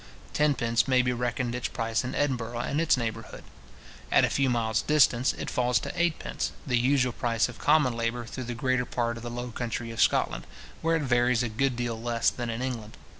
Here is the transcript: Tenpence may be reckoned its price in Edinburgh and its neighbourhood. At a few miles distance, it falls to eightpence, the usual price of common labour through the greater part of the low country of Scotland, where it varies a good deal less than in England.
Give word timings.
Tenpence 0.33 0.87
may 0.87 1.03
be 1.03 1.13
reckoned 1.13 1.53
its 1.53 1.67
price 1.67 2.03
in 2.03 2.15
Edinburgh 2.15 2.57
and 2.61 2.81
its 2.81 2.97
neighbourhood. 2.97 3.43
At 4.11 4.25
a 4.25 4.31
few 4.31 4.49
miles 4.49 4.81
distance, 4.81 5.31
it 5.33 5.47
falls 5.51 5.77
to 5.81 5.91
eightpence, 5.95 6.53
the 6.65 6.79
usual 6.79 7.13
price 7.13 7.47
of 7.47 7.59
common 7.59 7.95
labour 7.95 8.25
through 8.25 8.45
the 8.45 8.55
greater 8.55 8.85
part 8.87 9.17
of 9.17 9.21
the 9.21 9.29
low 9.29 9.51
country 9.51 9.91
of 9.91 10.01
Scotland, 10.01 10.47
where 10.81 10.95
it 10.95 11.03
varies 11.03 11.43
a 11.43 11.49
good 11.49 11.75
deal 11.75 12.01
less 12.01 12.31
than 12.31 12.49
in 12.49 12.63
England. 12.63 12.97